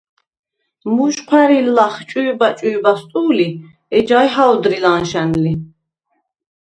[0.93, 3.49] მუჟჴვა̄̈რი̄ლ ლახ “ჭვი̄ბა-ჭვი̄ბას” ტუ̄ლი,
[3.97, 5.53] ეჯაი ჰა̄ვდრი ლა̈ნშა̈ნ ლი.